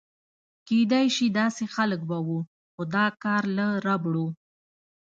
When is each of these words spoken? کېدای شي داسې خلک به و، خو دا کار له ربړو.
کېدای 0.67 1.07
شي 1.15 1.27
داسې 1.39 1.63
خلک 1.75 2.01
به 2.09 2.17
و، 2.27 2.29
خو 2.73 2.81
دا 2.93 3.05
کار 3.23 3.43
له 3.57 3.67
ربړو. 3.85 4.27